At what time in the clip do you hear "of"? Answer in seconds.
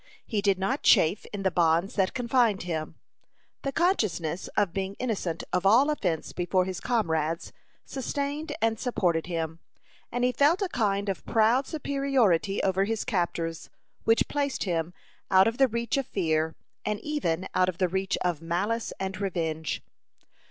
4.57-4.73, 5.53-5.63, 11.07-11.23, 15.47-15.59, 15.97-16.07, 17.69-17.77, 18.23-18.41